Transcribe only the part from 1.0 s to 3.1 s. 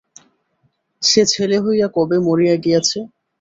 সে ছেলে হইয়া তবে মরিয়া গিয়াছে?